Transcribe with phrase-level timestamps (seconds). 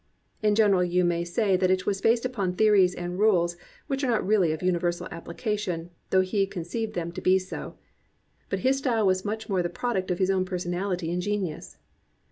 [0.41, 3.55] In gen eral you may say that it was based upon theories and rules
[3.85, 7.75] which are not really of universal application, though he conceived them to be so.
[8.49, 11.77] But his style was much more the product of his own personality and genius.